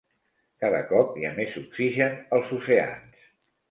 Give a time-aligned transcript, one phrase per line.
[0.63, 3.33] Cada cop hi ha més oxigen als oceans